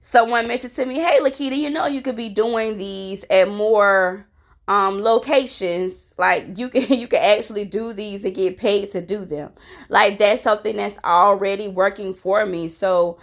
someone 0.00 0.48
mentioned 0.48 0.72
to 0.74 0.86
me, 0.86 1.00
"Hey, 1.00 1.18
Lakita, 1.20 1.56
you 1.56 1.70
know 1.70 1.86
you 1.86 2.02
could 2.02 2.16
be 2.16 2.28
doing 2.28 2.78
these 2.78 3.24
at 3.30 3.48
more 3.48 4.26
um, 4.68 5.02
locations 5.02 6.14
like 6.18 6.56
you 6.56 6.68
can 6.68 6.82
you 7.00 7.08
can 7.08 7.22
actually 7.22 7.64
do 7.64 7.92
these 7.92 8.24
and 8.24 8.34
get 8.34 8.56
paid 8.56 8.90
to 8.92 9.00
do 9.00 9.24
them 9.24 9.50
like 9.88 10.18
that's 10.18 10.42
something 10.42 10.76
that's 10.76 10.98
already 11.04 11.68
working 11.68 12.14
for 12.14 12.46
me 12.46 12.68
so 12.68 13.18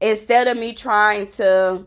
instead 0.00 0.48
of 0.48 0.56
me 0.58 0.72
trying 0.72 1.26
to 1.28 1.86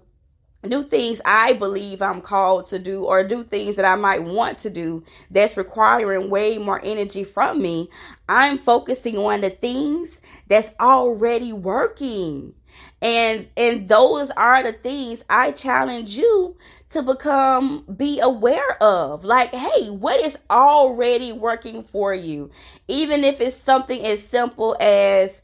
do 0.68 0.84
things 0.84 1.22
I 1.26 1.54
believe 1.54 2.02
I'm 2.02 2.22
called 2.22 2.68
to 2.68 2.78
do 2.78 3.06
or 3.06 3.24
do 3.24 3.44
things 3.44 3.76
that 3.78 3.86
I 3.86 3.96
might 3.96 4.24
want 4.24 4.60
to 4.60 4.70
do 4.70 5.04
that's 5.32 5.58
requiring 5.58 6.30
way 6.30 6.58
more 6.58 6.80
energy 6.84 7.24
from 7.24 7.62
me, 7.62 7.90
I'm 8.30 8.58
focusing 8.58 9.18
on 9.18 9.42
the 9.42 9.50
things 9.50 10.22
that's 10.48 10.72
already 10.80 11.52
working. 11.52 12.54
And 13.02 13.48
and 13.58 13.90
those 13.90 14.30
are 14.32 14.64
the 14.64 14.74
things 14.74 15.24
I 15.28 15.52
challenge 15.52 16.16
you 16.16 16.56
to 16.90 17.02
become 17.02 17.84
be 17.98 18.20
aware 18.20 18.82
of. 18.82 19.26
Like, 19.26 19.54
hey, 19.54 19.90
what 19.90 20.20
is 20.20 20.38
already 20.52 21.32
working 21.32 21.82
for 21.82 22.14
you? 22.14 22.52
Even 22.88 23.24
if 23.24 23.42
it's 23.42 23.58
something 23.58 24.06
as 24.06 24.22
simple 24.22 24.78
as 24.80 25.42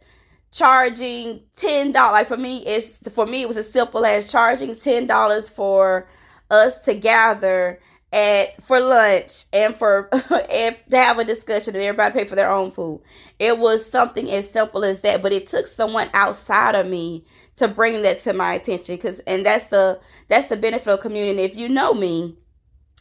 charging 0.51 1.41
ten 1.55 1.91
dollars. 1.91 2.13
Like 2.13 2.27
for 2.27 2.37
me, 2.37 2.63
it's 2.65 3.09
for 3.09 3.25
me 3.25 3.41
it 3.41 3.47
was 3.47 3.57
as 3.57 3.69
simple 3.71 4.05
as 4.05 4.31
charging 4.31 4.75
ten 4.75 5.07
dollars 5.07 5.49
for 5.49 6.07
us 6.49 6.83
to 6.85 6.93
gather 6.93 7.79
at 8.13 8.61
for 8.63 8.79
lunch 8.79 9.45
and 9.51 9.75
for 9.75 10.09
if 10.13 10.85
to 10.87 10.97
have 10.97 11.19
a 11.19 11.25
discussion 11.25 11.75
and 11.75 11.83
everybody 11.83 12.13
pay 12.13 12.25
for 12.25 12.35
their 12.35 12.49
own 12.49 12.71
food. 12.71 13.01
It 13.39 13.59
was 13.59 13.85
something 13.85 14.29
as 14.31 14.49
simple 14.49 14.83
as 14.83 15.01
that, 15.01 15.21
but 15.21 15.33
it 15.33 15.47
took 15.47 15.67
someone 15.67 16.09
outside 16.13 16.75
of 16.75 16.87
me 16.87 17.25
to 17.57 17.67
bring 17.67 18.01
that 18.03 18.19
to 18.19 18.33
my 18.33 18.53
attention 18.53 18.95
because 18.95 19.19
and 19.21 19.45
that's 19.45 19.67
the 19.67 19.99
that's 20.29 20.47
the 20.47 20.57
benefit 20.57 20.87
of 20.87 20.99
community. 21.01 21.41
If 21.41 21.57
you 21.57 21.67
know 21.67 21.93
me, 21.93 22.37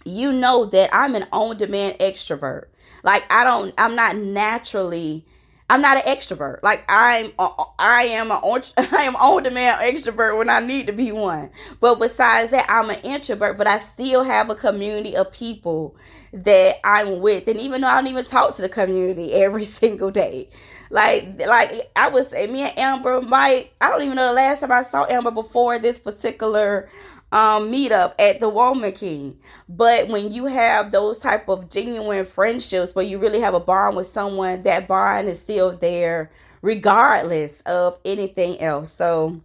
you 0.05 0.33
know 0.33 0.65
that 0.67 0.91
I'm 0.93 1.15
an 1.15 1.27
on 1.33 1.57
demand 1.57 1.99
extrovert. 1.99 2.65
Like 3.05 3.25
I 3.31 3.45
don't 3.45 3.73
I'm 3.79 3.95
not 3.95 4.17
naturally 4.17 5.25
I'm 5.69 5.81
not 5.83 5.97
an 5.97 6.05
extrovert. 6.05 6.63
Like 6.63 6.85
I'm, 6.89 7.33
I 7.39 8.05
am 8.11 8.31
an 8.31 8.39
I 8.77 9.03
am 9.03 9.17
on 9.17 9.43
demand 9.43 9.81
extrovert 9.81 10.39
when 10.39 10.49
I 10.49 10.61
need 10.61 10.87
to 10.87 10.93
be 10.93 11.11
one. 11.11 11.51
But 11.81 11.99
besides 11.99 12.53
that, 12.53 12.67
I'm 12.69 12.89
an 12.91 13.01
introvert. 13.01 13.57
But 13.57 13.67
I 13.67 13.79
still 13.79 14.23
have 14.23 14.49
a 14.49 14.55
community 14.55 15.17
of 15.17 15.33
people 15.33 15.97
that 16.33 16.77
I'm 16.85 17.21
with, 17.21 17.49
and 17.49 17.59
even 17.59 17.81
though 17.81 17.89
I 17.89 17.97
don't 17.97 18.11
even 18.11 18.25
talk 18.25 18.55
to 18.57 18.63
the 18.63 18.69
community 18.69 19.33
every 19.35 19.65
single 19.65 20.13
day, 20.13 20.51
like 20.91 21.41
like 21.47 21.91
I 21.97 22.09
was 22.11 22.29
say, 22.29 22.47
me 22.47 22.63
and 22.63 22.79
Amber 22.79 23.21
might. 23.23 23.73
I 23.81 23.89
don't 23.89 24.03
even 24.03 24.15
know 24.15 24.29
the 24.29 24.35
last 24.35 24.61
time 24.61 24.71
I 24.71 24.83
saw 24.83 25.05
Amber 25.07 25.33
before 25.33 25.81
this 25.81 25.99
particular 25.99 26.89
um, 27.37 27.71
meetup 27.71 28.15
at 28.19 28.41
the 28.41 28.49
Woman 28.49 28.93
King. 28.93 29.39
But 29.69 30.09
when 30.09 30.33
you 30.33 30.47
have 30.47 30.91
those 30.91 31.19
type 31.19 31.51
of 31.51 31.69
genuine 31.69 32.25
friendships 32.25 32.95
where 32.95 33.05
you 33.05 33.19
really 33.19 33.41
have 33.41 33.53
a 33.53 33.61
bond 33.61 33.95
with 33.95 34.07
someone, 34.07 34.63
that 34.63 34.89
bond 34.89 35.29
is 35.29 35.39
still 35.39 35.73
there 35.73 36.31
regardless 36.63 37.61
of 37.61 37.99
anything 38.07 38.59
else. 38.59 38.91
So 38.91 39.43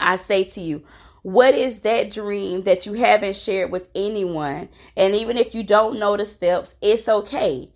I 0.00 0.16
say 0.16 0.44
to 0.44 0.62
you, 0.62 0.82
what 1.20 1.54
is 1.54 1.80
that 1.80 2.08
dream 2.08 2.62
that 2.62 2.86
you 2.86 2.94
haven't 2.94 3.36
shared 3.36 3.70
with 3.70 3.90
anyone? 3.94 4.70
And 4.96 5.14
even 5.14 5.36
if 5.36 5.54
you 5.54 5.62
don't 5.62 5.98
know 5.98 6.16
the 6.16 6.24
steps, 6.24 6.74
it's 6.80 7.06
okay. 7.06 7.70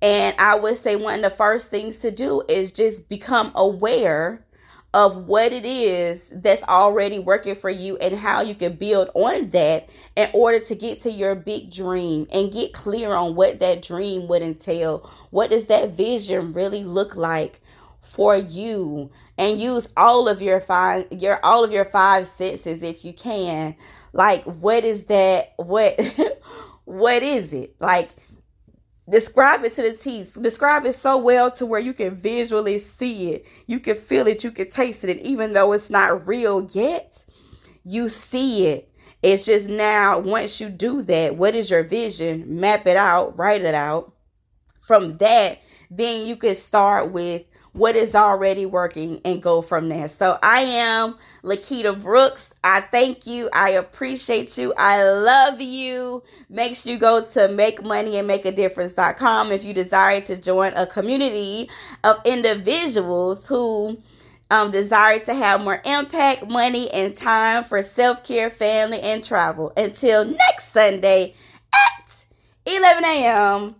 And 0.00 0.34
I 0.38 0.54
would 0.54 0.78
say 0.78 0.96
one 0.96 1.16
of 1.16 1.30
the 1.30 1.36
first 1.36 1.70
things 1.70 1.98
to 1.98 2.10
do 2.10 2.42
is 2.48 2.72
just 2.72 3.06
become 3.10 3.52
aware 3.54 4.46
of 4.94 5.26
what 5.28 5.52
it 5.52 5.64
is 5.64 6.30
that's 6.30 6.62
already 6.64 7.18
working 7.18 7.54
for 7.54 7.70
you 7.70 7.96
and 7.98 8.16
how 8.18 8.40
you 8.40 8.54
can 8.54 8.74
build 8.74 9.10
on 9.14 9.48
that 9.50 9.88
in 10.16 10.30
order 10.32 10.58
to 10.60 10.74
get 10.74 11.00
to 11.02 11.10
your 11.10 11.34
big 11.34 11.70
dream 11.70 12.26
and 12.32 12.52
get 12.52 12.72
clear 12.72 13.14
on 13.14 13.34
what 13.34 13.60
that 13.60 13.82
dream 13.82 14.26
would 14.28 14.42
entail. 14.42 15.08
What 15.30 15.50
does 15.50 15.66
that 15.68 15.92
vision 15.92 16.52
really 16.52 16.84
look 16.84 17.16
like 17.16 17.60
for 18.00 18.36
you? 18.36 19.10
And 19.38 19.60
use 19.60 19.88
all 19.96 20.28
of 20.28 20.42
your 20.42 20.60
five 20.60 21.06
your 21.12 21.44
all 21.44 21.64
of 21.64 21.72
your 21.72 21.84
five 21.84 22.26
senses 22.26 22.82
if 22.82 23.04
you 23.04 23.12
can. 23.12 23.76
Like 24.12 24.44
what 24.44 24.84
is 24.84 25.04
that 25.04 25.52
what 25.56 26.00
what 26.86 27.22
is 27.22 27.52
it? 27.52 27.76
Like 27.80 28.10
describe 29.10 29.64
it 29.64 29.74
to 29.74 29.82
the 29.82 29.92
teeth 29.92 30.36
describe 30.42 30.84
it 30.84 30.94
so 30.94 31.16
well 31.16 31.50
to 31.50 31.66
where 31.66 31.80
you 31.80 31.92
can 31.92 32.14
visually 32.14 32.78
see 32.78 33.32
it. 33.32 33.46
You 33.66 33.80
can 33.80 33.96
feel 33.96 34.26
it. 34.26 34.44
You 34.44 34.50
can 34.50 34.68
taste 34.68 35.04
it. 35.04 35.10
And 35.10 35.20
even 35.20 35.52
though 35.52 35.72
it's 35.72 35.90
not 35.90 36.26
real 36.26 36.68
yet 36.72 37.24
you 37.84 38.08
see 38.08 38.66
it. 38.66 38.90
It's 39.22 39.46
just 39.46 39.68
now 39.68 40.18
once 40.18 40.60
you 40.60 40.68
do 40.68 41.02
that 41.02 41.36
what 41.36 41.54
is 41.54 41.70
your 41.70 41.84
vision? 41.84 42.60
Map 42.60 42.86
it 42.86 42.96
out. 42.96 43.38
Write 43.38 43.62
it 43.62 43.74
out. 43.74 44.12
From 44.80 45.16
that 45.18 45.60
then 45.90 46.26
you 46.26 46.36
can 46.36 46.54
start 46.54 47.12
with 47.12 47.44
what 47.78 47.96
is 47.96 48.14
already 48.14 48.66
working 48.66 49.22
and 49.24 49.42
go 49.42 49.62
from 49.62 49.88
there. 49.88 50.08
So 50.08 50.38
I 50.42 50.60
am 50.62 51.16
Lakita 51.44 52.02
Brooks. 52.02 52.54
I 52.64 52.80
thank 52.80 53.26
you. 53.26 53.48
I 53.52 53.70
appreciate 53.70 54.58
you. 54.58 54.74
I 54.76 55.08
love 55.08 55.60
you. 55.60 56.24
Make 56.50 56.74
sure 56.74 56.92
you 56.92 56.98
go 56.98 57.24
to 57.24 57.38
makemoneyandmakeadifference.com 57.48 59.52
if 59.52 59.64
you 59.64 59.72
desire 59.72 60.20
to 60.22 60.36
join 60.36 60.72
a 60.74 60.84
community 60.86 61.70
of 62.02 62.20
individuals 62.24 63.46
who 63.46 64.02
um, 64.50 64.70
desire 64.70 65.18
to 65.20 65.34
have 65.34 65.62
more 65.62 65.82
impact, 65.84 66.48
money, 66.48 66.90
and 66.90 67.14
time 67.16 67.64
for 67.64 67.82
self 67.82 68.24
care, 68.24 68.50
family, 68.50 69.00
and 69.00 69.22
travel. 69.22 69.72
Until 69.76 70.24
next 70.24 70.72
Sunday 70.72 71.34
at 71.72 72.26
11 72.66 73.04
a.m. 73.04 73.76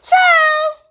Ciao! 0.00 0.81